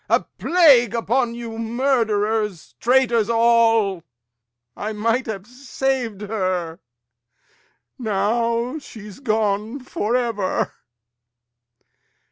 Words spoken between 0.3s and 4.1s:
plague upon you, murderers, traitors all!